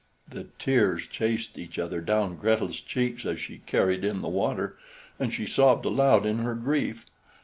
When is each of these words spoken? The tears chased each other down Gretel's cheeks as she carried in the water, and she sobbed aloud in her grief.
The 0.27 0.47
tears 0.57 1.05
chased 1.05 1.59
each 1.59 1.77
other 1.77 2.01
down 2.01 2.37
Gretel's 2.37 2.79
cheeks 2.81 3.23
as 3.23 3.39
she 3.39 3.59
carried 3.67 4.03
in 4.03 4.23
the 4.23 4.29
water, 4.29 4.75
and 5.19 5.31
she 5.31 5.45
sobbed 5.45 5.85
aloud 5.85 6.25
in 6.25 6.39
her 6.39 6.55
grief. 6.55 7.05